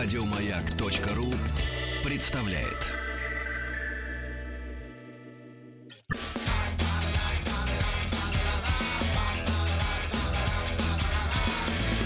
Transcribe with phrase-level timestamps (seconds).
[0.00, 1.26] Радиомаяк.ру
[2.08, 2.88] представляет.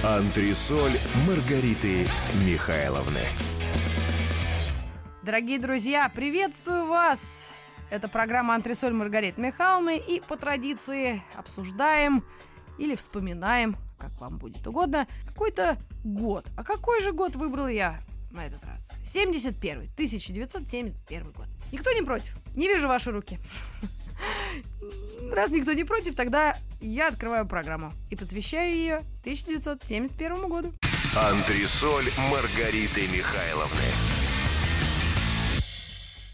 [0.02, 0.92] Антресоль
[1.28, 2.06] Маргариты
[2.46, 3.20] Михайловны.
[5.22, 7.50] Дорогие друзья, приветствую вас!
[7.90, 12.24] Это программа «Антресоль Маргариты Михайловны» и по традиции обсуждаем
[12.78, 16.46] или вспоминаем, как вам будет угодно, какой-то год.
[16.56, 18.90] А какой же год выбрал я на этот раз?
[19.04, 21.46] 71 1971 год.
[21.70, 22.36] Никто не против?
[22.56, 23.38] Не вижу ваши руки.
[25.32, 30.72] Раз никто не против, тогда я открываю программу и посвящаю ее 1971 году.
[31.14, 34.11] Антресоль Маргариты Михайловны.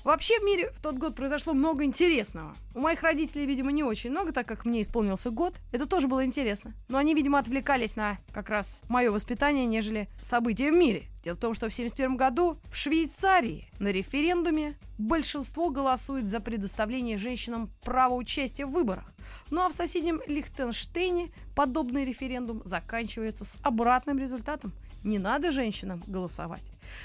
[0.04, 2.54] Вообще в мире в тот год произошло много интересного.
[2.74, 5.54] У моих родителей, видимо, не очень много, так как мне исполнился год.
[5.72, 6.72] Это тоже было интересно.
[6.88, 11.04] Но они, видимо, отвлекались на как раз мое воспитание, нежели события в мире.
[11.24, 17.18] Дело в том, что в 1971 году в Швейцарии на референдуме большинство голосует за предоставление
[17.18, 19.04] женщинам права участия в выборах.
[19.50, 24.72] Ну а в соседнем Лихтенштейне подобный референдум заканчивается с обратным результатом.
[25.04, 26.62] Не надо женщинам голосовать.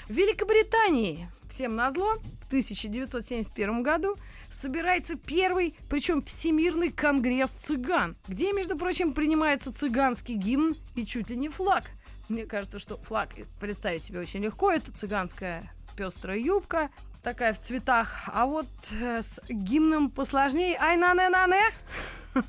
[0.08, 4.16] В Великобритании, всем назло, в 1971 году
[4.50, 11.36] собирается первый, причем Всемирный конгресс цыган, где, между прочим, принимается цыганский гимн и чуть ли
[11.36, 11.84] не флаг.
[12.28, 13.30] Мне кажется, что флаг
[13.60, 14.70] представить себе очень легко.
[14.70, 16.88] Это цыганская пестрая юбка,
[17.22, 18.24] такая в цветах.
[18.26, 20.76] А вот э, с гимном посложнее.
[20.80, 22.42] Ай, на не на не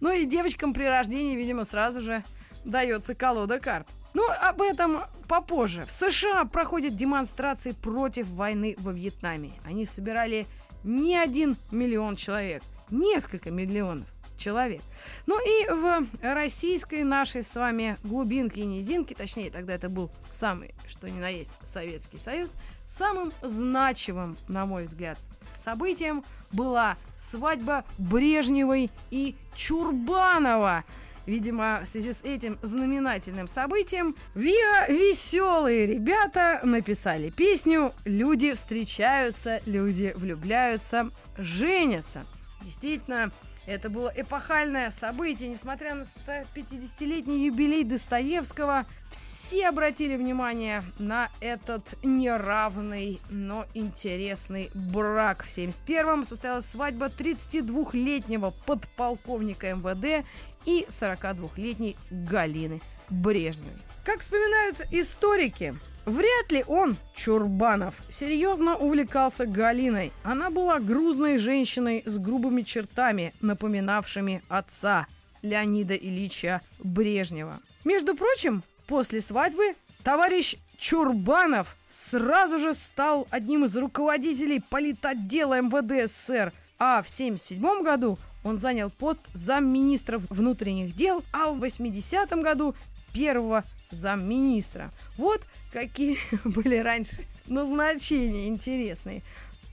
[0.00, 2.24] Ну и девочкам при рождении, видимо, сразу же
[2.64, 3.86] дается колода карт.
[4.14, 5.84] Ну, об этом попозже.
[5.84, 9.52] В США проходят демонстрации против войны во Вьетнаме.
[9.64, 10.46] Они собирали
[10.84, 14.06] не один миллион человек, несколько миллионов
[14.38, 14.80] человек.
[15.26, 20.74] Ну и в российской нашей с вами глубинке и низинке, точнее, тогда это был самый,
[20.86, 22.54] что ни на есть, Советский Союз,
[22.86, 25.18] самым значимым, на мой взгляд,
[25.56, 30.84] событием была свадьба Брежневой и Чурбанова.
[31.28, 40.14] Видимо, в связи с этим знаменательным событием ВИА веселые ребята написали песню «Люди встречаются, люди
[40.16, 42.24] влюбляются, женятся».
[42.62, 43.30] Действительно,
[43.66, 53.20] это было эпохальное событие, несмотря на 150-летний юбилей Достоевского, все обратили внимание на этот неравный,
[53.28, 55.44] но интересный брак.
[55.44, 60.26] В 71-м состоялась свадьба 32-летнего подполковника МВД
[60.68, 63.72] и 42-летней Галины Брежневой.
[64.04, 65.74] Как вспоминают историки,
[66.04, 70.10] Вряд ли он, Чурбанов, серьезно увлекался Галиной.
[70.22, 75.06] Она была грузной женщиной с грубыми чертами, напоминавшими отца
[75.42, 77.60] Леонида Ильича Брежнева.
[77.84, 86.54] Между прочим, после свадьбы товарищ Чурбанов сразу же стал одним из руководителей политотдела МВД СССР,
[86.78, 92.74] а в 1977 году он занял пост замминистра внутренних дел, а в 80-м году
[93.12, 94.90] первого замминистра.
[95.16, 95.42] Вот
[95.72, 99.22] какие были раньше назначения интересные.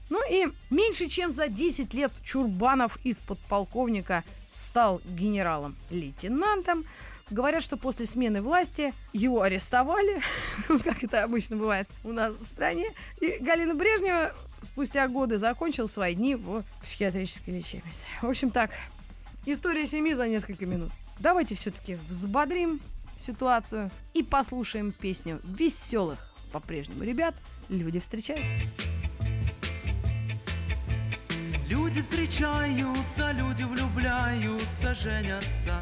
[0.09, 6.85] Ну и меньше чем за 10 лет Чурбанов из подполковника стал генералом-лейтенантом.
[7.31, 10.21] Говорят, что после смены власти его арестовали,
[10.83, 12.93] как это обычно бывает у нас в стране.
[13.19, 18.05] И Галина Брежнева спустя годы закончил свои дни в психиатрической лечебнице.
[18.21, 18.71] В общем так,
[19.45, 20.91] история семьи за несколько минут.
[21.19, 22.81] Давайте все-таки взбодрим
[23.17, 26.19] ситуацию и послушаем песню веселых
[26.51, 27.35] по-прежнему ребят
[27.69, 28.53] «Люди встречаются».
[31.67, 35.81] Люди встречаются, люди влюбляются, женятся.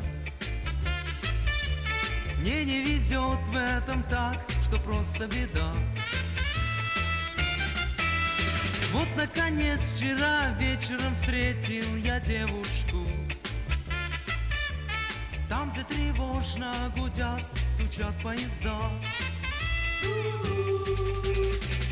[2.39, 5.73] Мне не везет в этом так, что просто беда.
[8.93, 13.03] Вот, наконец, вчера вечером встретил я девушку.
[15.49, 17.41] Там, где тревожно гудят,
[17.73, 18.77] стучат поезда.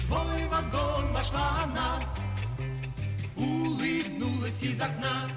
[0.06, 2.03] Свой вагон вошла она,
[3.36, 5.31] улыбнулась из окна.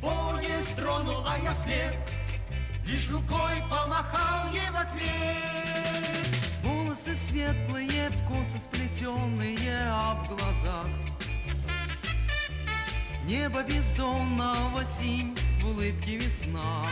[0.00, 1.94] Поезд тронул, а я вслед,
[2.86, 6.69] лишь рукой помахал ей в ответ.
[7.10, 10.86] Волосы светлые, в косы сплетенные, а в глазах
[13.24, 16.86] Небо бездонного синь, в улыбке весна.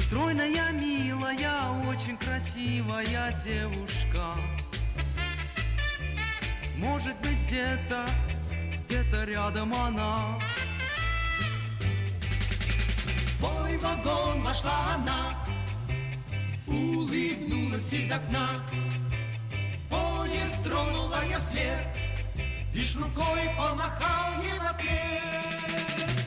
[0.00, 4.34] Стройная, милая, очень красивая девушка.
[6.76, 8.04] Может быть, где-то,
[8.84, 10.38] где-то рядом она.
[13.16, 15.41] В свой вагон вошла она,
[16.72, 18.48] улыбнулась из окна.
[19.90, 21.86] Поезд тронула я вслед,
[22.72, 26.21] лишь рукой помахал ей в ответ.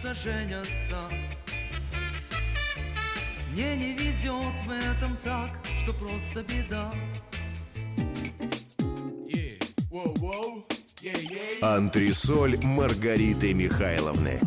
[0.00, 0.96] Влюбляются, женятся.
[3.52, 5.50] Мне не везет в этом так,
[5.82, 6.92] что просто беда.
[11.60, 14.40] Антресоль Маргариты Михайловны.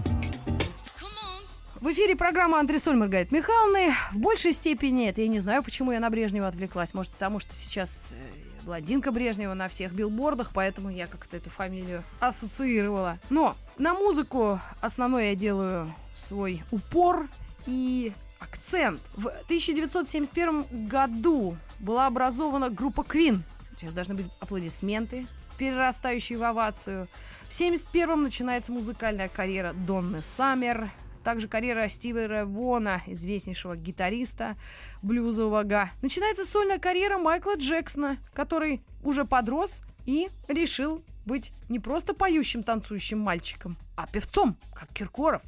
[1.75, 3.94] В эфире программа «Андресоль Маргариты Михайловны».
[4.13, 6.94] В большей степени, это я не знаю, почему я на Брежнева отвлеклась.
[6.94, 12.04] Может, потому что сейчас э, блондинка Брежнева на всех билбордах, поэтому я как-то эту фамилию
[12.19, 13.19] ассоциировала.
[13.30, 17.27] Но на музыку основной я делаю свой упор
[17.65, 19.01] и акцент.
[19.15, 23.39] В 1971 году была образована группа Queen.
[23.77, 25.27] Сейчас должны быть аплодисменты,
[25.57, 27.07] перерастающие в овацию.
[27.50, 30.89] В 71-м начинается музыкальная карьера Донны Саммер,
[31.23, 34.55] также карьера Стива Ревона, известнейшего гитариста
[35.01, 35.89] блюзового.
[36.01, 43.19] Начинается сольная карьера Майкла Джексона, который уже подрос и решил быть не просто поющим, танцующим
[43.19, 45.41] мальчиком, а певцом, как Киркоров.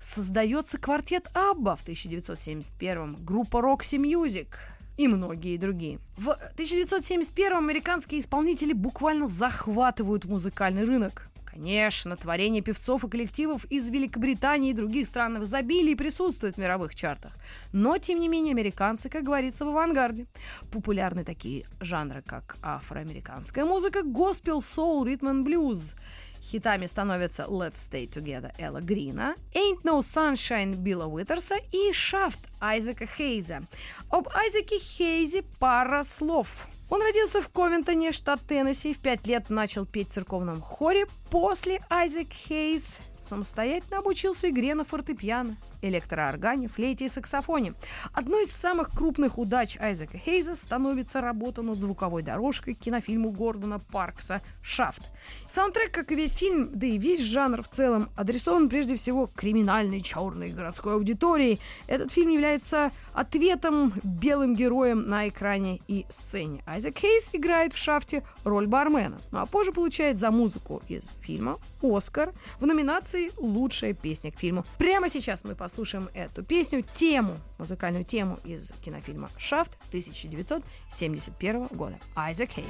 [0.00, 4.48] Создается квартет Абба в 1971 группа Roxy Music
[4.96, 5.98] и многие другие.
[6.16, 11.28] В 1971 американские исполнители буквально захватывают музыкальный рынок.
[11.54, 16.96] Конечно, творения певцов и коллективов из Великобритании и других стран в изобилии присутствуют в мировых
[16.96, 17.36] чартах.
[17.72, 20.26] Но, тем не менее, американцы, как говорится, в авангарде.
[20.72, 25.94] Популярны такие жанры, как афроамериканская музыка, госпел, соул, ритм и блюз.
[26.44, 33.06] Хитами становятся Let's Stay Together Элла Грина, Ain't No Sunshine Билла Уитерса и Shaft Айзека
[33.06, 33.62] Хейза.
[34.10, 36.68] Об Айзеке Хейзе пара слов.
[36.90, 41.06] Он родился в Ковентоне, штат Теннесси, в пять лет начал петь в церковном хоре.
[41.30, 45.56] После Айзек Хейз самостоятельно обучился игре на фортепиано,
[45.88, 47.74] электрооргане, флейте и саксофоне.
[48.12, 53.78] Одной из самых крупных удач Айзека Хейза становится работа над звуковой дорожкой к кинофильму Гордона
[53.78, 55.02] Паркса «Шафт».
[55.48, 60.00] Саундтрек, как и весь фильм, да и весь жанр в целом, адресован прежде всего криминальной
[60.00, 61.60] черной городской аудитории.
[61.86, 66.62] Этот фильм является ответом белым героям на экране и сцене.
[66.66, 71.58] Айзек Хейс играет в «Шафте» роль бармена, ну а позже получает за музыку из фильма
[71.82, 74.64] «Оскар» в номинации «Лучшая песня к фильму».
[74.78, 75.73] Прямо сейчас мы послушаем
[76.14, 81.98] эту песню, тему, музыкальную тему из кинофильма «Шафт» 1971 года.
[82.14, 82.66] Айзек Хейс.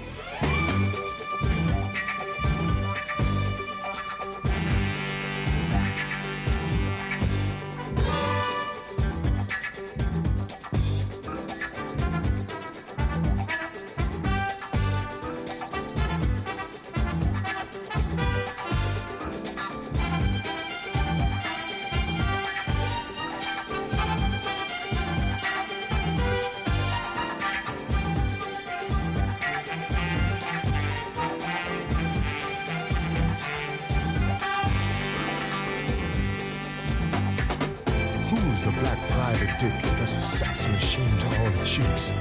[39.35, 42.13] Black private dick that's a sex machine to all the chicks?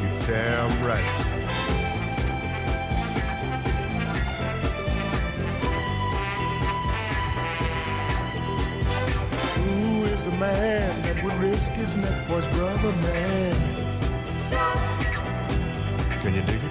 [0.00, 1.02] You damn right.
[9.56, 13.56] Who is the man that would risk his neck for his brother, man?
[16.22, 16.67] Can you dig it?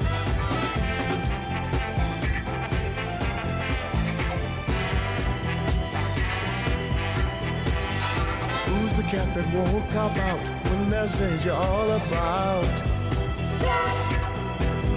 [9.38, 12.66] That won't come out when there's danger all about?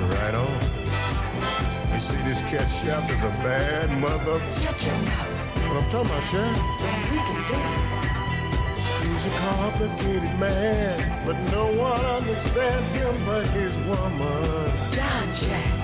[0.08, 0.60] Right on.
[1.92, 4.40] You see, this cat Shaft is a bad mother.
[4.48, 5.36] Shut your mouth.
[5.68, 6.32] What I'm talking about?
[6.32, 8.00] Then we can do it.
[9.04, 14.72] He's a complicated man, but no one understands him but his woman.
[14.92, 15.79] John Jack.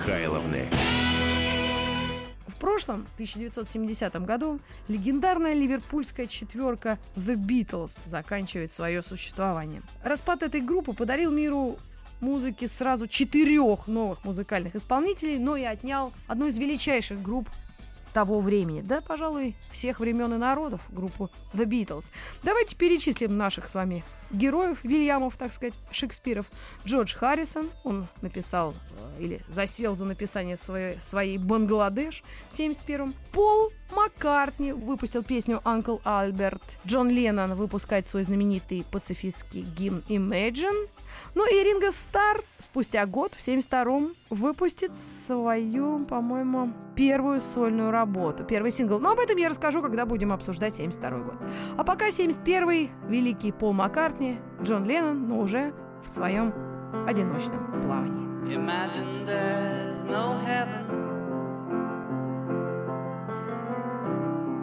[0.00, 0.66] Михайловны.
[2.46, 9.82] В прошлом, 1970 году, легендарная ливерпульская четверка The Beatles заканчивает свое существование.
[10.02, 11.76] Распад этой группы подарил миру
[12.20, 17.46] музыки сразу четырех новых музыкальных исполнителей, но и отнял одну из величайших групп
[18.12, 22.10] того времени, да, пожалуй, всех времен и народов, группу The Beatles.
[22.42, 26.46] Давайте перечислим наших с вами героев, Вильямов, так сказать, Шекспиров.
[26.84, 28.74] Джордж Харрисон, он написал
[29.18, 33.14] э, или засел за написание своей, своей «Бангладеш» в 71-м.
[33.32, 36.62] Пол Маккартни выпустил песню «Uncle Альберт».
[36.86, 40.88] Джон Леннон выпускает свой знаменитый пацифистский гимн «Imagine».
[41.34, 48.70] Ну и Ринго Стар спустя год, в 72-м, выпустит свою, по-моему, первую сольную работу, первый
[48.70, 48.98] сингл.
[48.98, 51.34] Но об этом я расскажу, когда будем обсуждать 72 год.
[51.76, 55.72] А пока 71-й, великий Пол Маккартни, Джон Леннон, но уже
[56.04, 56.52] в своем
[57.06, 58.20] одиночном плавании.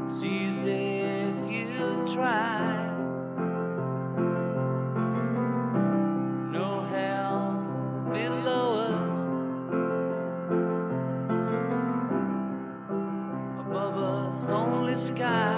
[0.08, 1.02] It's easy
[1.50, 2.87] if you try.
[14.98, 15.57] Sky.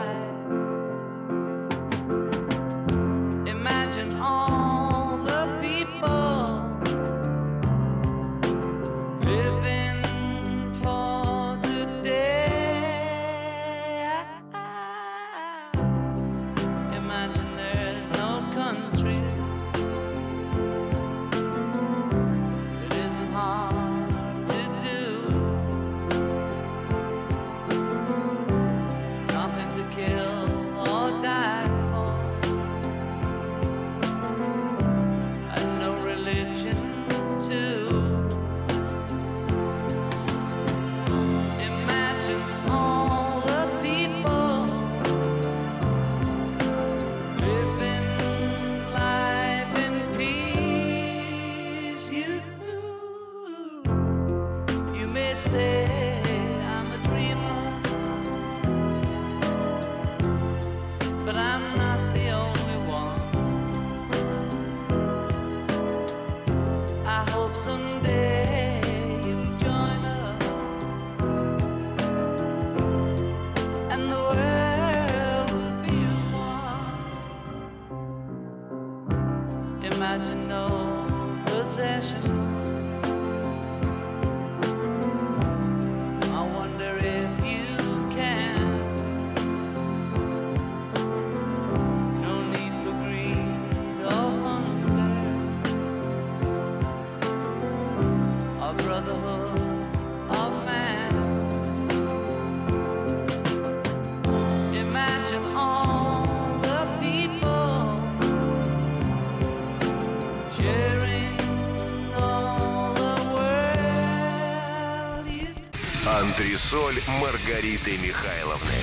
[116.10, 118.74] Антресоль Маргариты Михайловны.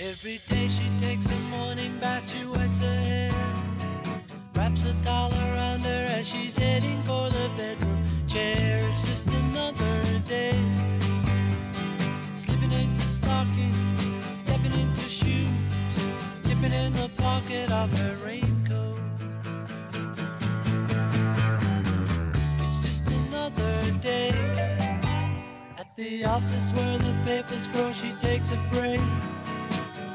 [0.00, 3.32] Every day she takes a morning bath, she wets her hair.
[4.54, 8.82] Wraps a towel around her as she's heading for the bedroom chair.
[8.88, 10.58] It's just another day.
[12.36, 15.50] Slipping into stockings, stepping into shoes,
[16.44, 18.55] dipping in the pocket of her raincoat.
[25.96, 29.00] The office where the papers grow, she takes a break.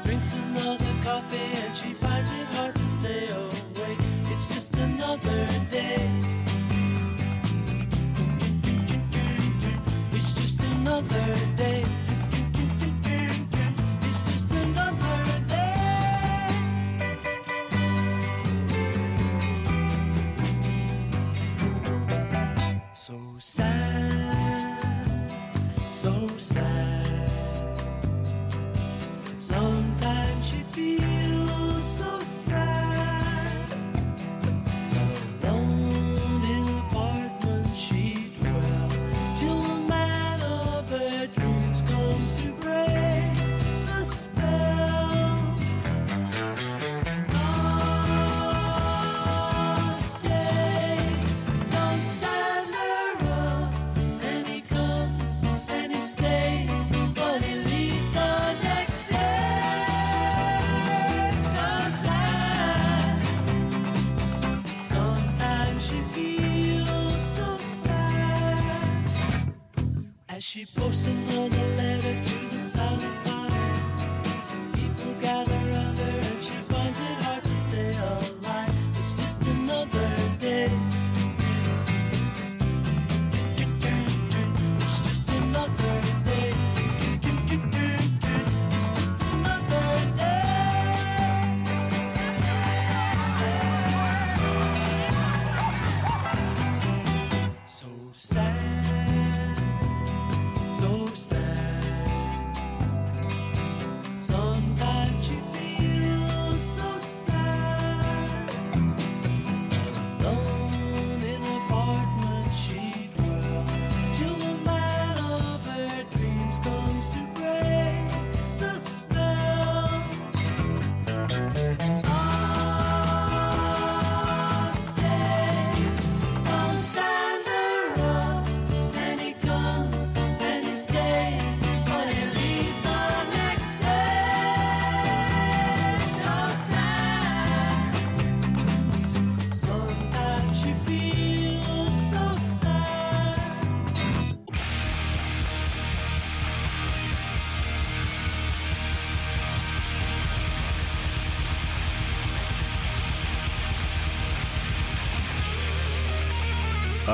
[0.04, 3.98] Drinks another coffee and she finds it hard to stay awake.
[4.26, 6.08] It's just another day.
[10.12, 11.84] It's just another day.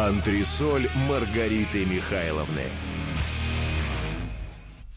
[0.09, 2.62] Антресоль Маргариты Михайловны.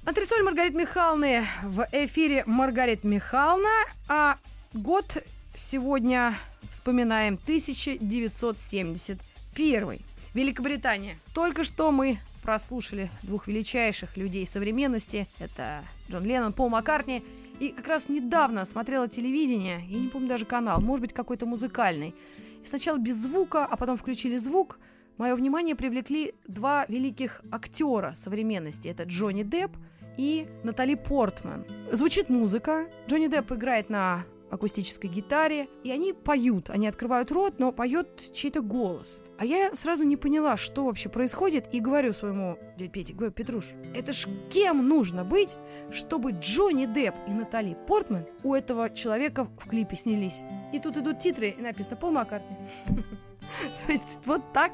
[0.05, 3.67] Антресоль Маргариты Михайловны в эфире Маргарита Михайловна,
[4.07, 4.37] а
[4.71, 5.17] год
[5.53, 6.37] сегодня
[6.71, 9.99] вспоминаем 1971.
[10.33, 11.17] Великобритания.
[11.33, 15.27] Только что мы прослушали двух величайших людей современности.
[15.39, 17.21] Это Джон Леннон, Пол Маккартни.
[17.59, 22.15] И как раз недавно смотрела телевидение, я не помню даже канал, может быть, какой-то музыкальный.
[22.63, 24.79] И сначала без звука, а потом включили звук.
[25.21, 28.87] Мое внимание привлекли два великих актера современности.
[28.87, 29.69] Это Джонни Депп
[30.17, 31.63] и Натали Портман.
[31.91, 32.87] Звучит музыка.
[33.07, 36.71] Джонни Депп играет на акустической гитаре, и они поют.
[36.71, 39.21] Они открывают рот, но поет чей-то голос.
[39.37, 43.65] А я сразу не поняла, что вообще происходит, и говорю своему дяде Пете, говорю, Петруш,
[43.93, 45.55] это ж кем нужно быть,
[45.91, 50.41] чтобы Джонни Депп и Натали Портман у этого человека в клипе снялись?
[50.73, 52.57] И тут идут титры, и написано Пол Маккартни.
[53.85, 54.71] То есть вот так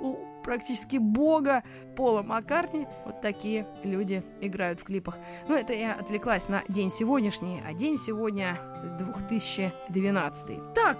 [0.00, 1.62] у практически бога
[1.96, 5.18] Пола Маккартни вот такие люди играют в клипах.
[5.48, 8.60] Ну, это я отвлеклась на день сегодняшний, а день сегодня
[8.98, 10.74] 2012.
[10.74, 10.98] Так,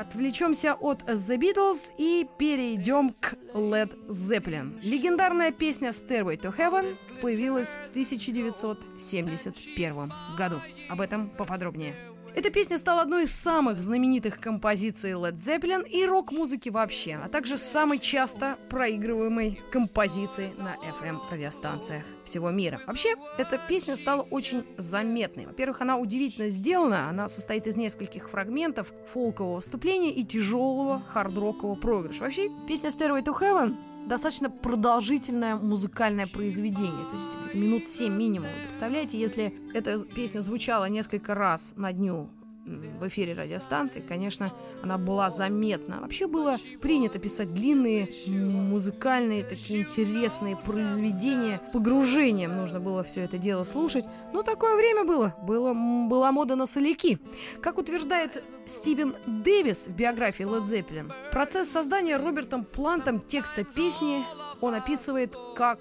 [0.00, 4.80] отвлечемся от The Beatles и перейдем к Led Zeppelin.
[4.82, 10.56] Легендарная песня Stairway to Heaven появилась в 1971 году.
[10.88, 11.94] Об этом поподробнее.
[12.34, 17.58] Эта песня стала одной из самых знаменитых композиций Led Zeppelin и рок-музыки вообще, а также
[17.58, 22.80] самой часто проигрываемой композицией на FM-радиостанциях всего мира.
[22.86, 25.44] Вообще, эта песня стала очень заметной.
[25.44, 32.22] Во-первых, она удивительно сделана, она состоит из нескольких фрагментов фолкового вступления и тяжелого хард-рокового проигрыша.
[32.22, 33.74] Вообще, песня Stairway to Heaven
[34.06, 38.50] достаточно продолжительное музыкальное произведение, то есть минут 7 минимум.
[38.64, 42.28] Представляете, если эта песня звучала несколько раз на дню
[42.64, 46.00] в эфире радиостанции, конечно, она была заметна.
[46.00, 51.60] Вообще было принято писать длинные музыкальные, такие интересные произведения.
[51.72, 54.04] Погружением нужно было все это дело слушать.
[54.32, 55.34] Но такое время было.
[55.42, 57.18] было была мода на соляки.
[57.60, 64.22] Как утверждает Стивен Дэвис в биографии Led Zeppelin, процесс создания Робертом Плантом текста песни
[64.60, 65.80] он описывает как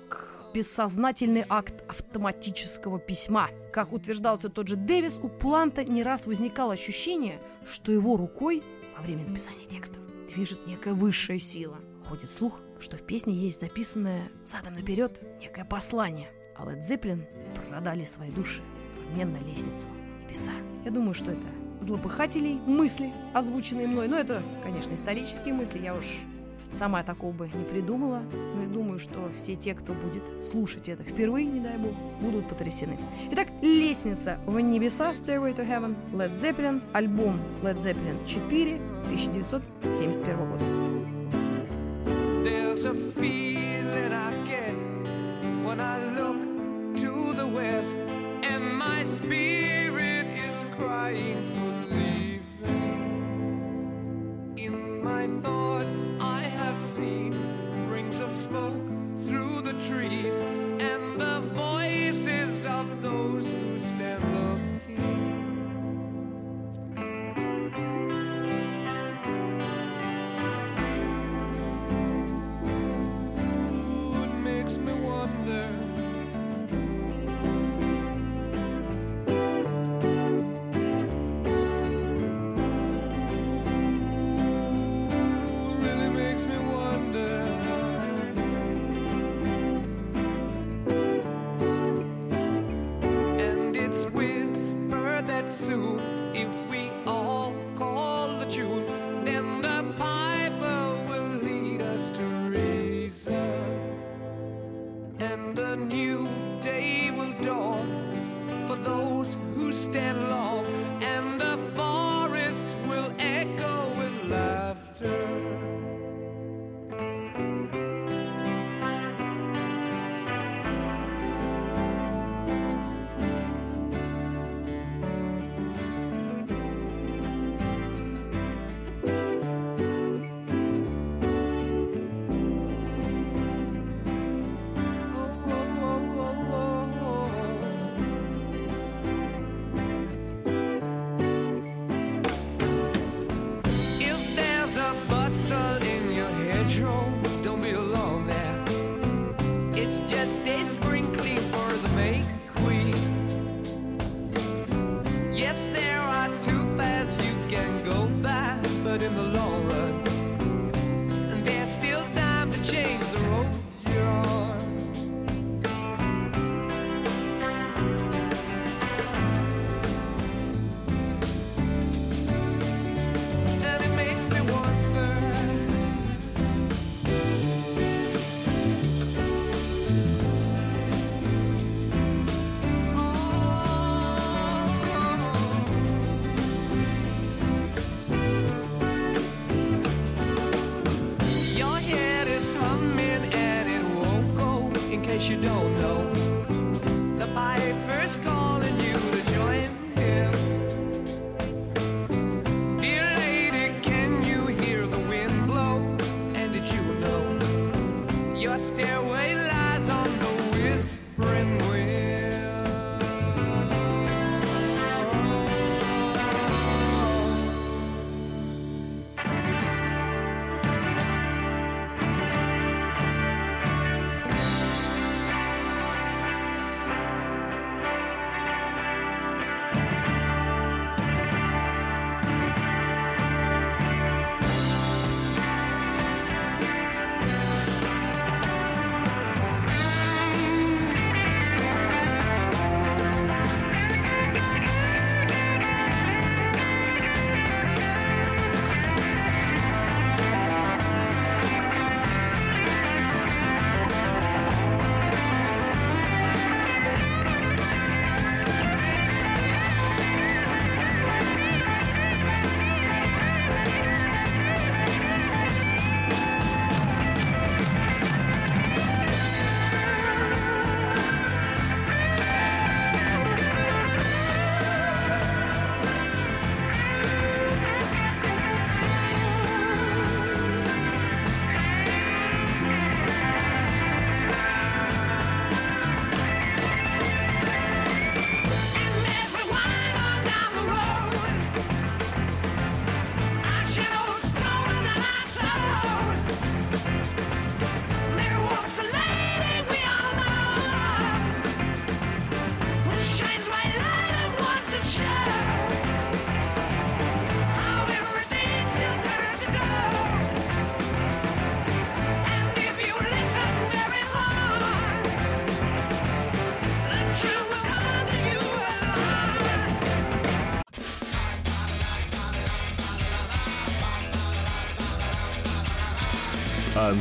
[0.54, 3.50] бессознательный акт автоматического письма.
[3.71, 8.63] Как утверждался тот же Дэвис, у Планта не раз возникало ощущение, что его рукой
[8.97, 10.03] во время написания текстов
[10.34, 11.77] движет некая высшая сила.
[12.05, 17.25] Ходит слух, что в песне есть записанное задом наперед некое послание, а Led Zeppelin
[17.69, 18.62] продали свои души
[18.97, 20.51] в обмен на лестницу в небеса.
[20.84, 21.47] Я думаю, что это
[21.79, 24.10] злопыхателей мысли, озвученные мной.
[24.10, 26.19] Но это, конечно, исторические мысли, я уж
[26.73, 28.21] Сама такого бы не придумала,
[28.55, 32.47] но я думаю, что все те, кто будет слушать это впервые, не дай бог, будут
[32.47, 32.97] потрясены.
[33.31, 40.63] Итак, «Лестница в небеса» Stairway to Heaven, Led Zeppelin, альбом Led Zeppelin 4, 1971 года.
[42.43, 43.51] There's a feeling
[59.91, 60.39] trees,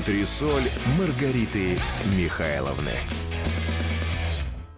[0.01, 0.63] Антресоль
[0.99, 1.77] Маргариты
[2.17, 2.93] Михайловны.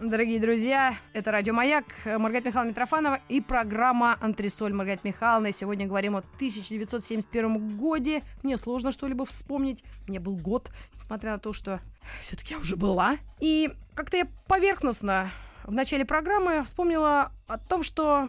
[0.01, 5.53] Дорогие друзья, это Радио Маяк, Маргарита Михайловна Митрофанова и программа «Антресоль» Маргариты Михайловны.
[5.53, 8.25] Сегодня говорим о 1971 годе.
[8.43, 9.85] Мне сложно что-либо вспомнить.
[10.09, 11.79] Мне был год, несмотря на то, что
[12.21, 13.17] все-таки я уже была.
[13.39, 15.31] И как-то я поверхностно
[15.65, 18.29] в начале программы вспомнила о том, что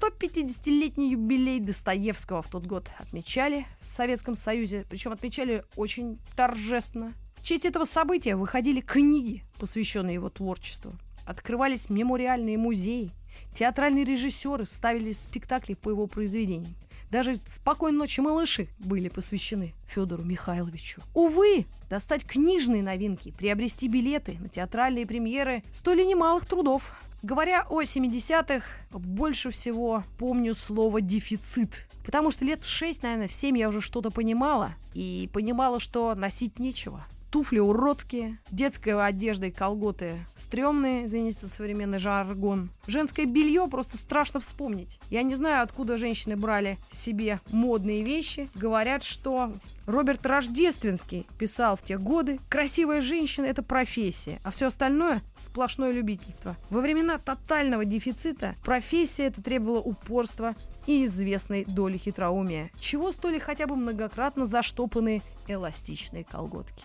[0.00, 4.86] 150-летний юбилей Достоевского в тот год отмечали в Советском Союзе.
[4.88, 7.14] Причем отмечали очень торжественно.
[7.36, 10.92] В честь этого события выходили книги, посвященные его творчеству.
[11.24, 13.10] Открывались мемориальные музеи.
[13.54, 16.74] Театральные режиссеры ставили спектакли по его произведениям.
[17.10, 21.00] Даже «Спокойной ночи, малыши» были посвящены Федору Михайловичу.
[21.14, 26.90] Увы, достать книжные новинки, приобрести билеты на театральные премьеры стоили немалых трудов.
[27.22, 31.88] Говоря о 70-х, больше всего помню слово «дефицит».
[32.06, 34.70] Потому что лет в 6, наверное, в 7 я уже что-то понимала.
[34.94, 41.98] И понимала, что носить нечего туфли уродские, детская одежда и колготы стрёмные, извините за современный
[41.98, 42.70] жаргон.
[42.86, 44.98] Женское белье просто страшно вспомнить.
[45.10, 48.48] Я не знаю, откуда женщины брали себе модные вещи.
[48.54, 49.52] Говорят, что
[49.88, 56.56] Роберт Рождественский писал в те годы, красивая женщина– это профессия, а все остальное– сплошное любительство.
[56.68, 60.54] Во времена тотального дефицита профессия это требовала упорства
[60.86, 66.84] и известной доли хитроумия, чего стоили хотя бы многократно заштопанные эластичные колготки.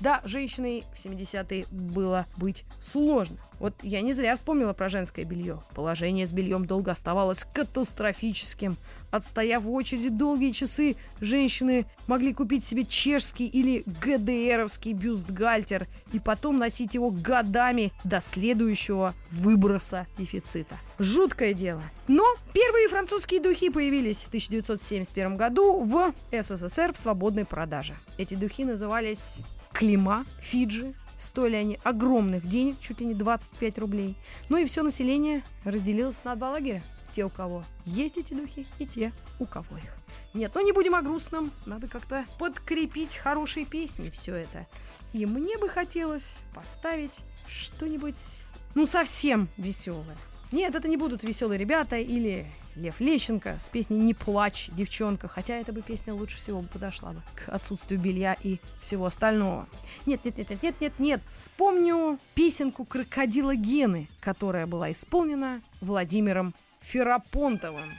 [0.00, 3.36] Да, женщиной в 70-е было быть сложно.
[3.58, 5.60] Вот я не зря вспомнила про женское белье.
[5.74, 8.76] Положение с бельем долго оставалось катастрофическим.
[9.10, 16.58] Отстояв в очереди долгие часы, женщины могли купить себе чешский или ГДРовский бюстгальтер и потом
[16.58, 20.76] носить его годами до следующего выброса дефицита.
[20.98, 21.82] Жуткое дело.
[22.06, 27.94] Но первые французские духи появились в 1971 году в СССР в свободной продаже.
[28.18, 29.38] Эти духи назывались
[29.72, 30.94] Клима, Фиджи.
[31.18, 34.14] Стоили они огромных денег, чуть ли не 25 рублей.
[34.48, 36.82] Ну и все население разделилось на два лагеря.
[37.14, 39.94] Те, у кого есть эти духи, и те, у кого их.
[40.34, 41.50] Нет, ну не будем о грустном.
[41.66, 44.66] Надо как-то подкрепить хорошие песни все это.
[45.12, 48.16] И мне бы хотелось поставить что-нибудь,
[48.74, 50.16] ну, совсем веселое.
[50.52, 55.56] Нет, это не будут веселые ребята или Лев Лещенко с песней «Не плачь, девчонка», хотя
[55.56, 59.66] эта бы песня лучше всего бы подошла бы к отсутствию белья и всего остального.
[60.06, 61.20] Нет, нет, нет, нет, нет, нет, нет.
[61.32, 67.90] Вспомню песенку «Крокодила Гены», которая была исполнена Владимиром Ферапонтовым.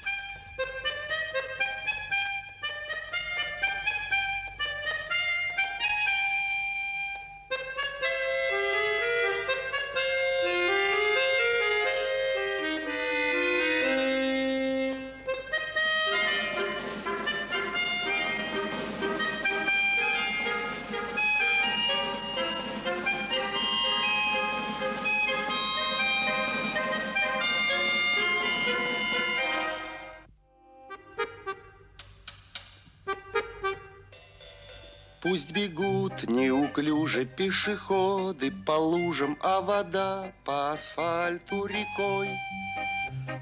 [37.09, 42.29] Неуклюже пешеходы по лужам, а вода по асфальту рекой.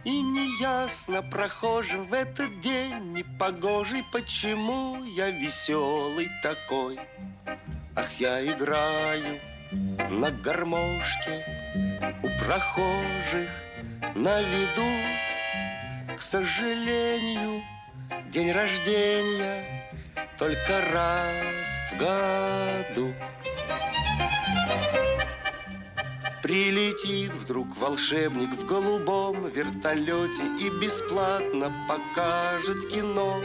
[0.04, 7.00] И неясно прохожим в этот день непогожий, почему я веселый такой.
[7.96, 9.40] Ах, я играю
[10.10, 11.46] на гармошке
[12.24, 13.50] у прохожих
[14.16, 16.16] на виду.
[16.18, 17.62] К сожалению,
[18.32, 19.78] день рождения
[20.38, 23.14] только раз в году.
[26.48, 33.42] Прилетит вдруг волшебник в голубом вертолете И бесплатно покажет кино.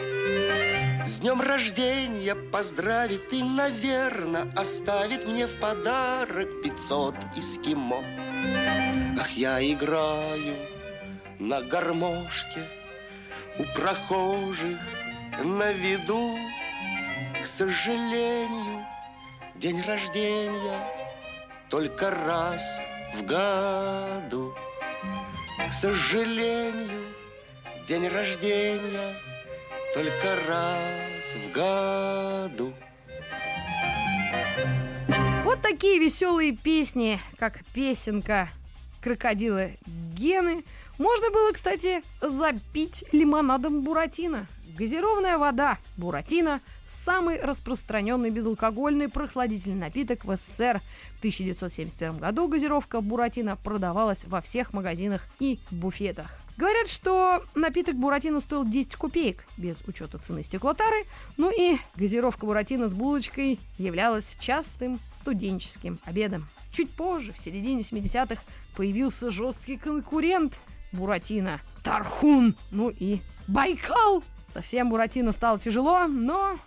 [1.05, 8.05] С днем рождения поздравит и, наверное, Оставит мне в подарок 500 эскимо.
[9.21, 10.55] Ах, я играю
[11.41, 12.69] на гармошке
[13.59, 14.79] У прохожих
[15.43, 16.39] на виду.
[17.43, 18.87] К сожалению,
[19.57, 21.03] день рождения
[21.69, 22.63] только раз
[23.15, 24.55] в году.
[25.69, 27.07] К сожалению,
[27.87, 29.17] день рождения
[29.95, 32.73] только раз в году.
[35.45, 38.49] Вот такие веселые песни, как песенка
[39.03, 39.69] крокодила
[40.15, 40.65] Гены.
[40.99, 44.47] Можно было, кстати, запить лимонадом Буратино.
[44.79, 46.61] Газированная вода Буратино–
[46.93, 50.81] самый распространенный безалкогольный прохладительный напиток в СССР.
[51.17, 56.39] В 1971 году газировка Буратино продавалась во всех магазинах и буфетах.
[56.57, 61.07] Говорят, что напиток Буратино стоил 10 копеек, без учета цены стеклотары.
[61.37, 66.47] Ну и газировка Буратино с булочкой являлась частым студенческим обедом.
[66.71, 68.43] Чуть позже, в середине 70-х,
[68.77, 70.61] появился жесткий конкурент
[70.93, 74.23] Буратино– Тархун, ну и Байкал.
[74.53, 76.59] Совсем Буратино стало тяжело, но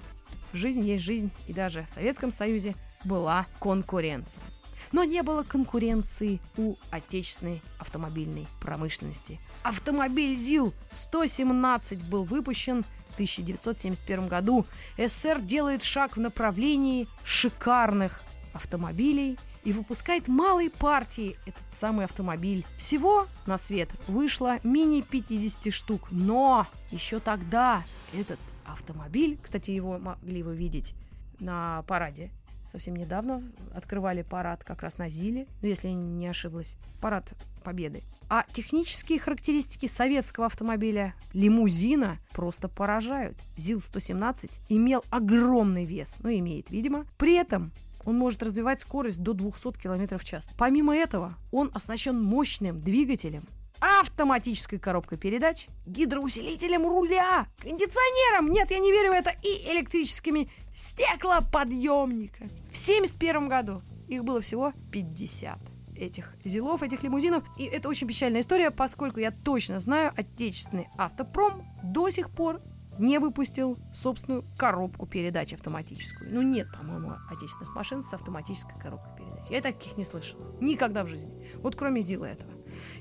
[0.56, 4.44] жизнь есть жизнь, и даже в Советском Союзе была конкуренция.
[4.92, 9.40] Но не было конкуренции у отечественной автомобильной промышленности.
[9.64, 14.66] Автомобиль ЗИЛ-117 был выпущен в 1971 году.
[14.98, 18.22] СССР делает шаг в направлении шикарных
[18.54, 22.66] автомобилей и выпускает малой партии этот самый автомобиль.
[22.78, 30.44] Всего на свет вышло мини 50 штук, но еще тогда этот автомобиль, кстати, его могли
[30.44, 30.94] вы видеть
[31.40, 32.32] на параде
[32.76, 33.42] совсем недавно
[33.74, 38.04] открывали парад как раз на Зиле, ну, если не ошиблась, парад Победы.
[38.30, 43.38] А технические характеристики советского автомобиля лимузина просто поражают.
[43.58, 47.06] ЗИЛ-117 имел огромный вес, ну, имеет, видимо.
[47.18, 47.72] При этом
[48.04, 50.44] он может развивать скорость до 200 км в час.
[50.58, 53.44] Помимо этого, он оснащен мощным двигателем,
[53.80, 62.50] автоматической коробкой передач, гидроусилителем руля, кондиционером, нет, я не верю в это, и электрическими стеклоподъемниками.
[62.72, 65.60] В 1971 году их было всего 50
[65.96, 67.44] этих зилов, этих лимузинов.
[67.58, 72.60] И это очень печальная история, поскольку я точно знаю, отечественный автопром до сих пор
[72.98, 76.34] не выпустил собственную коробку передач автоматическую.
[76.34, 79.50] Ну, нет, по-моему, отечественных машин с автоматической коробкой передач.
[79.50, 80.42] Я таких не слышала.
[80.62, 81.50] Никогда в жизни.
[81.58, 82.52] Вот кроме Зила этого.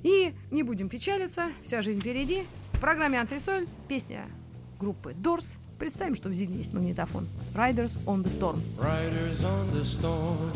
[0.04, 2.44] И не будем печалиться, вся жизнь впереди.
[2.74, 4.26] В программе «Антресоль» песня
[4.78, 5.56] группы Doors.
[5.78, 7.26] Представим, что в Зиле есть магнитофон.
[7.54, 8.60] Riders on the Storm.
[8.78, 10.52] Riders on the storm.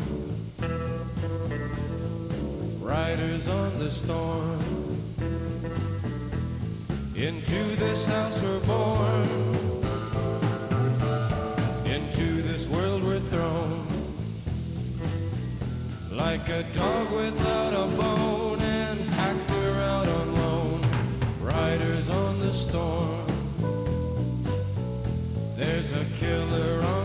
[2.81, 4.59] Riders on the storm.
[7.15, 9.27] Into this house we're born.
[11.85, 13.85] Into this world we're thrown.
[16.11, 18.48] Like a dog without a bone,
[25.95, 26.98] a killer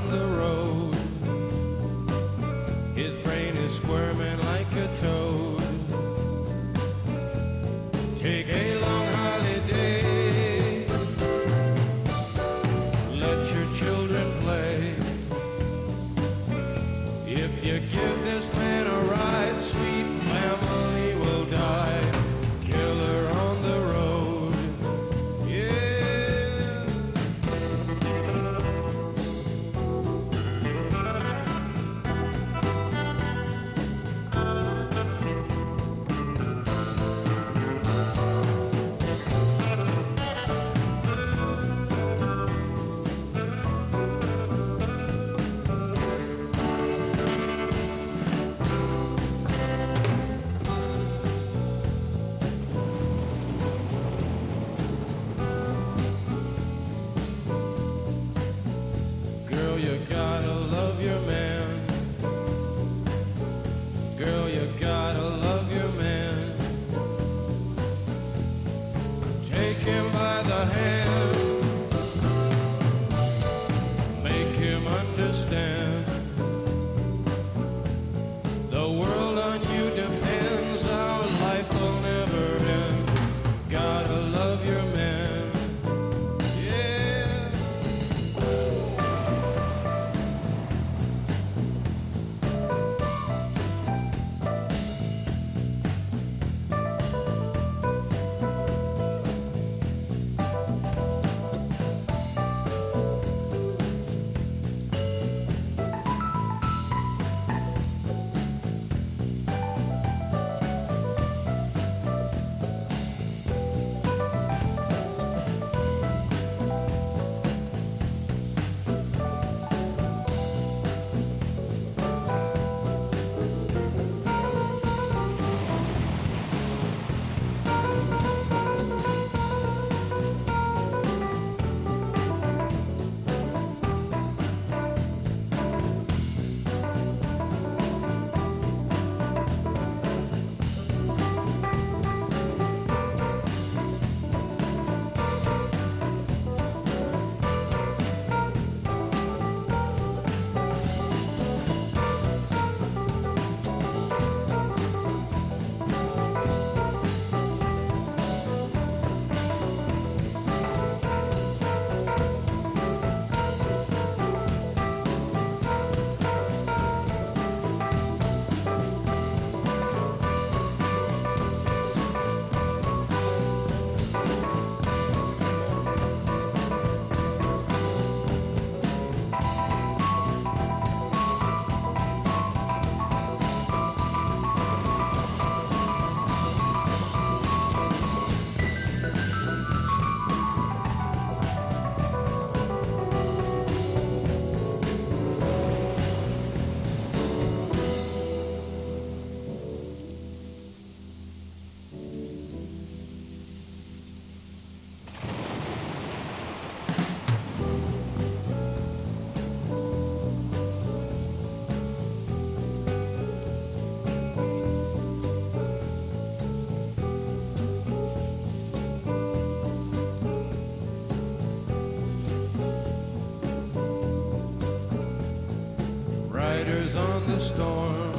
[227.44, 228.14] storm.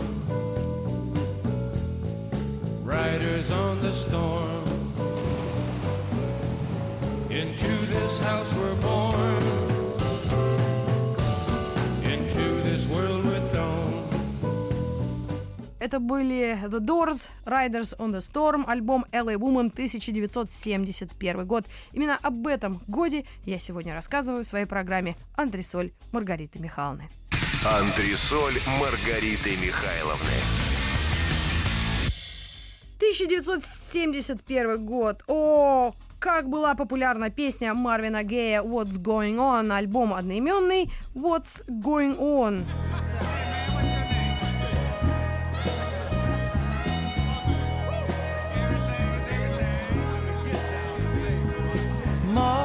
[2.84, 4.64] Riders on the storm.
[7.32, 9.44] Into this house we're born.
[12.14, 13.96] Into this world we're thrown.
[15.80, 21.66] Это были The Doors, Riders on the Storm, альбом LA Woman 1971 год.
[21.94, 27.10] Именно об этом годе я сегодня рассказываю в своей программе «Антресоль» Маргариты Михайловны.
[27.66, 30.30] Антресоль Маргариты Михайловны.
[32.98, 35.24] 1971 год.
[35.28, 42.64] О, как была популярна песня Марвина Гея «What's Going On», альбом одноименный «What's Going On».
[52.32, 52.65] Mother,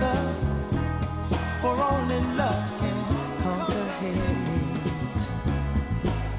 [0.00, 0.20] answer,
[1.60, 2.98] for only love can
[3.42, 5.22] conquer hate.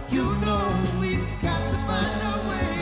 [0.10, 0.66] You know
[0.99, 2.74] we've got to find a way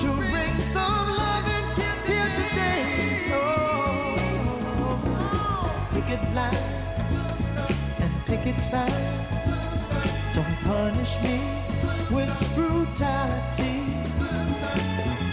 [0.00, 1.66] to bring some loving
[2.06, 2.84] here today.
[3.32, 4.16] Oh,
[5.92, 7.12] picket lines
[8.00, 9.44] and picket signs.
[10.34, 11.36] Don't punish me
[12.10, 13.76] with brutality.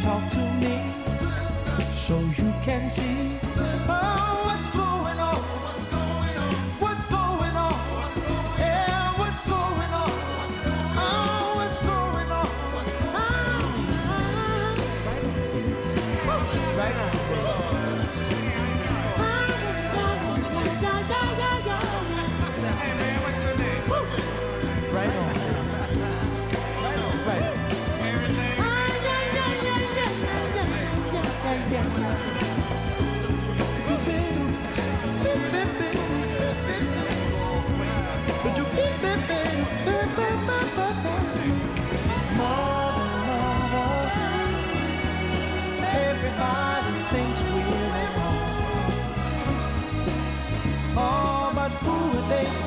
[0.02, 0.76] Talk to me
[1.94, 3.40] so you can see.
[3.90, 4.41] Oh.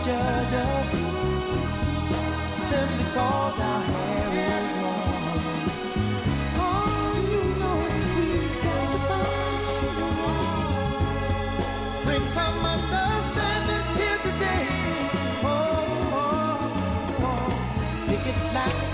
[0.05, 0.91] Judge us?
[2.53, 4.29] Simply cause our hair
[4.63, 5.41] is long.
[6.61, 7.79] Oh, you know
[8.17, 10.45] we've got to find.
[12.05, 14.67] Bring some understanding here today.
[15.43, 15.57] Oh,
[16.21, 17.49] oh, oh.
[18.09, 18.85] pick it loud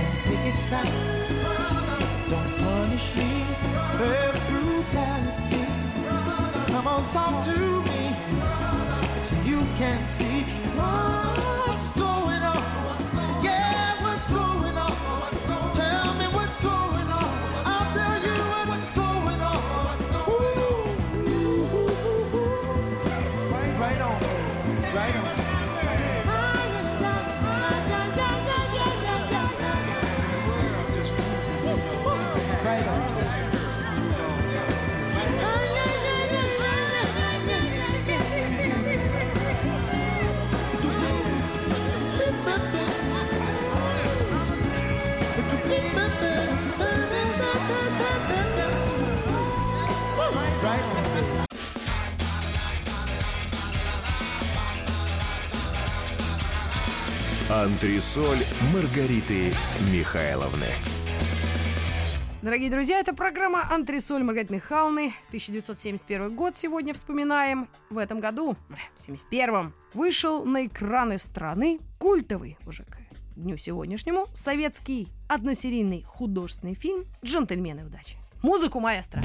[0.00, 0.92] and pick it sound.
[2.28, 3.30] Don't punish me
[4.00, 5.64] with brutality.
[6.72, 7.67] Come on, talk to
[9.88, 10.42] can't see
[10.76, 12.37] what's going
[57.50, 58.36] Антресоль
[58.74, 59.54] Маргариты
[59.90, 60.66] Михайловны.
[62.42, 65.14] Дорогие друзья, это программа «Антресоль» Маргариты Михайловны.
[65.28, 67.70] 1971 год сегодня вспоминаем.
[67.88, 68.54] В этом году,
[68.98, 72.98] в 71-м, вышел на экраны страны культовый уже к
[73.34, 78.18] дню сегодняшнему советский односерийный художественный фильм «Джентльмены удачи».
[78.42, 79.22] Музыку маэстро.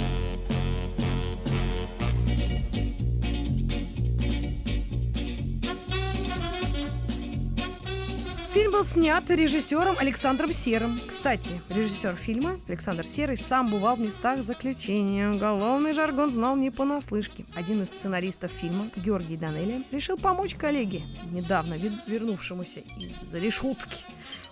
[8.54, 11.00] Фильм был снят режиссером Александром Серым.
[11.08, 15.28] Кстати, режиссер фильма Александр Серый сам бывал в местах заключения.
[15.32, 17.46] Уголовный жаргон знал не понаслышке.
[17.56, 21.02] Один из сценаристов фильма, Георгий Данелия, решил помочь коллеге,
[21.32, 24.06] недавно вер- вернувшемуся из решетки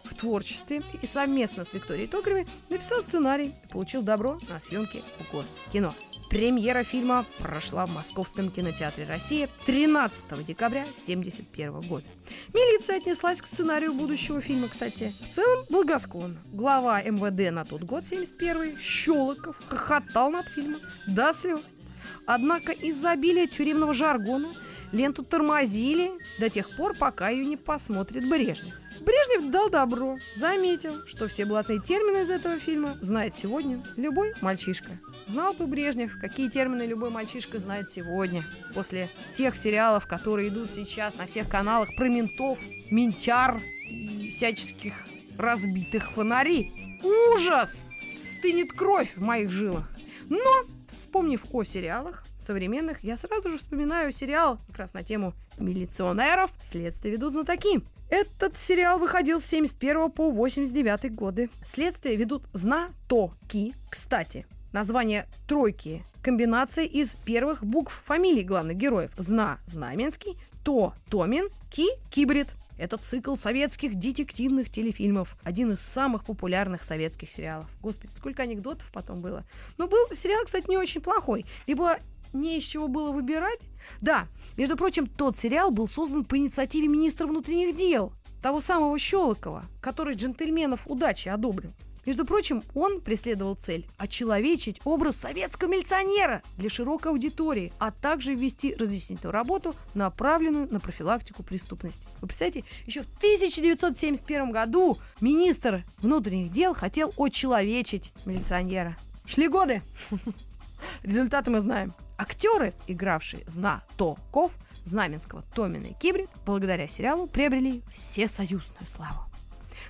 [0.04, 5.32] в творчестве и совместно с Викторией Токаревой написал сценарий и получил добро на съемки в
[5.32, 5.94] Госкино.
[6.32, 12.06] Премьера фильма прошла в Московском кинотеатре «Россия» 13 декабря 1971 года.
[12.54, 15.14] Милиция отнеслась к сценарию будущего фильма, кстати.
[15.20, 16.38] В целом благосклонно.
[16.54, 21.74] Глава МВД на тот год, 71 Щелоков, хохотал над фильмом до слез.
[22.26, 24.54] Однако из-за обилия тюремного жаргона
[24.94, 28.81] ленту тормозили до тех пор, пока ее не посмотрит Брежнев.
[29.02, 34.92] Брежнев дал добро, заметил, что все блатные термины из этого фильма знает сегодня любой мальчишка.
[35.26, 38.46] Знал бы Брежнев, какие термины любой мальчишка знает сегодня.
[38.76, 42.60] После тех сериалов, которые идут сейчас на всех каналах про ментов,
[42.92, 44.94] ментяр и всяческих
[45.36, 47.00] разбитых фонарей.
[47.04, 47.90] Ужас!
[48.22, 49.90] Стынет кровь в моих жилах.
[50.30, 56.52] Но, вспомнив о сериалах современных, я сразу же вспоминаю сериал как раз на тему милиционеров
[56.64, 57.82] «Следствие ведут знатоки».
[58.12, 61.50] Этот сериал выходил с 71 по 89 годы.
[61.64, 63.74] Следствие ведут знатоки.
[63.90, 69.12] Кстати, название «тройки»– комбинация из первых букв фамилий главных героев.
[69.16, 72.50] Зна– Знаменский, То– Томин, Ки– Кибрид.
[72.78, 75.38] Это цикл советских детективных телефильмов.
[75.44, 77.70] Один из самых популярных советских сериалов.
[77.82, 79.46] Господи, сколько анекдотов потом было.
[79.78, 81.46] Но был сериал, кстати, не очень плохой.
[81.66, 81.98] Либо
[82.34, 83.60] не из чего было выбирать.
[84.00, 84.28] Да,
[84.58, 90.16] между прочим, тот сериал был создан по инициативе министра внутренних дел, того самого Щелокова, который
[90.16, 91.72] джентльменов удачи одобрил.
[92.06, 98.74] Между прочим, он преследовал цель– очеловечить образ советского милиционера для широкой аудитории, а также ввести
[98.74, 102.08] разъяснительную работу, направленную на профилактику преступности.
[102.20, 108.98] Вы представляете, еще в 1971 году министр внутренних дел хотел очеловечить милиционера.
[109.26, 109.84] Шли годы.
[111.04, 111.94] Результаты мы знаем.
[112.22, 114.56] Актеры, игравшие знатоков,
[114.86, 119.22] Знаменского, Томина и Кибрид, благодаря сериалу приобрели всесоюзную славу.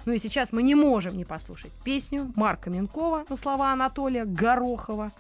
[0.06, 5.12] Ну и сейчас мы не можем не послушать песню Марка Минкова на слова Анатолия Горохова,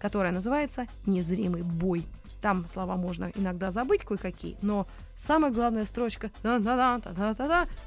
[0.00, 2.04] которая называется «Незримый бой».
[2.42, 6.30] Там слова можно иногда забыть кое-какие, но самая главная строчка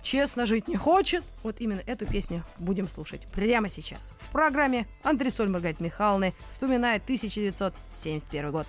[0.02, 1.24] честно жить не хочет.
[1.44, 4.12] Вот именно эту песню будем слушать прямо сейчас.
[4.20, 8.68] В программе Антресоль Маргариты Михайловны вспоминает 1971 год.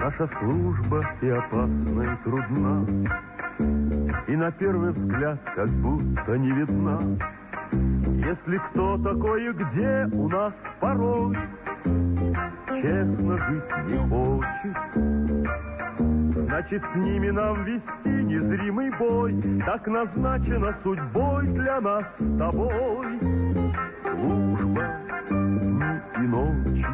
[0.00, 2.86] Наша служба и опасна, и трудна,
[4.26, 6.98] И на первый взгляд как будто не видна.
[7.72, 11.36] Если кто такой и где у нас порой
[12.68, 14.76] Честно жить не хочет,
[16.48, 23.06] Значит, с ними нам вести незримый бой, Так назначено судьбой для нас с тобой.
[24.02, 24.84] Служба
[25.28, 26.86] дни и ночи,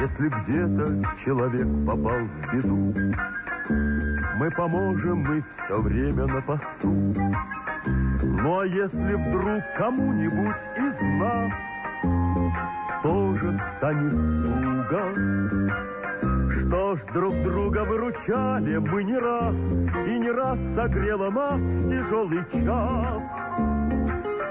[0.00, 0.84] Если где-то
[1.24, 2.94] человек попал в беду,
[4.36, 7.14] Мы поможем, мы все время на посту.
[7.86, 11.52] Ну а если вдруг кому-нибудь из нас
[13.02, 14.12] Тоже станет
[14.42, 15.02] туго,
[16.52, 19.54] Что ж, друг друга выручали мы не раз,
[20.06, 23.22] И не раз согрело нас тяжелый час.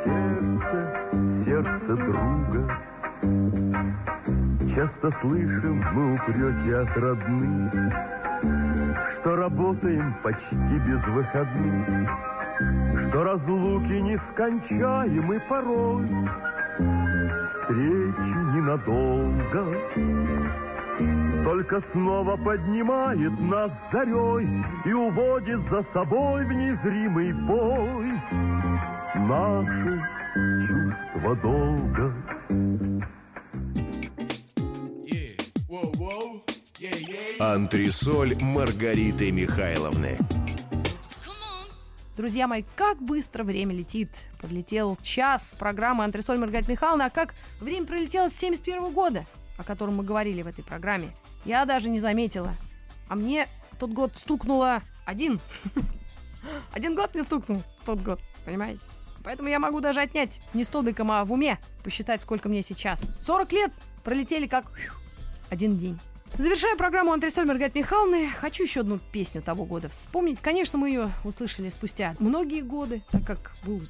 [0.05, 2.79] Сердце, сердце друга,
[4.73, 8.22] Часто слышим мы упреки от родных,
[9.23, 12.09] Что работаем почти без выходных,
[13.07, 16.05] Что разлуки нескончаемы порой,
[17.47, 19.77] Встречи ненадолго,
[21.45, 28.11] Только снова поднимает нас зарей И уводит за собой в незримый бой
[29.15, 30.01] Наши
[30.67, 32.13] чувства долга.
[37.39, 40.17] Антресоль Маргариты Михайловны.
[42.17, 44.09] Друзья мои, как быстро время летит.
[44.41, 49.25] Подлетел час программы «Антресоль Маргарита Михайловна», а как время пролетело с 71 года,
[49.57, 51.15] о котором мы говорили в этой программе.
[51.45, 52.53] Я даже не заметила.
[53.07, 53.47] А мне
[53.79, 55.39] тот год стукнуло один.
[56.73, 58.81] Один год мне стукнул тот год, понимаете?
[59.23, 63.01] Поэтому я могу даже отнять не столбиком, а в уме посчитать, сколько мне сейчас.
[63.21, 63.71] 40 лет
[64.03, 64.65] пролетели как
[65.49, 65.97] один день.
[66.35, 70.39] Завершая программу Антресоль Маргариты Михайловны, хочу еще одну песню того года вспомнить.
[70.39, 73.81] Конечно, мы ее услышали спустя многие годы, так как был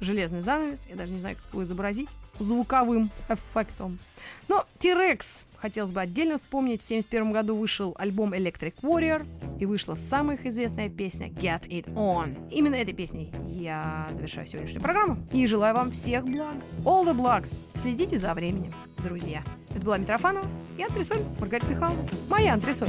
[0.00, 0.86] железный занавес.
[0.88, 3.98] Я даже не знаю, как его изобразить звуковым эффектом.
[4.46, 6.82] Но Тирекс хотелось бы отдельно вспомнить.
[6.82, 9.26] В 71 году вышел альбом Electric Warrior,
[9.60, 12.34] и вышла самая их известная песня Get It On.
[12.50, 16.56] Именно этой песней я завершаю сегодняшнюю программу и желаю вам всех благ.
[16.84, 17.60] All the blocks.
[17.74, 18.72] Следите за временем,
[19.04, 19.44] друзья.
[19.70, 20.46] Это была Митрофанова
[20.78, 22.08] и Антресоль Маргарита Михайловна.
[22.28, 22.88] Моя Антресоль.